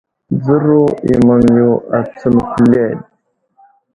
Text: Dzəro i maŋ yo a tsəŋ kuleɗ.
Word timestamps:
Dzəro 0.39 0.81
i 1.13 1.15
maŋ 1.25 1.41
yo 1.57 1.69
a 1.97 1.99
tsəŋ 2.15 2.35
kuleɗ. 2.51 2.95